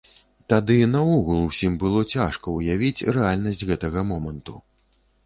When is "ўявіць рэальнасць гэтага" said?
2.55-3.99